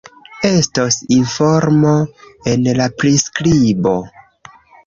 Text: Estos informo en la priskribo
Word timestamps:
Estos 0.51 0.97
informo 1.11 1.93
en 2.55 2.65
la 2.81 2.89
priskribo 3.03 3.97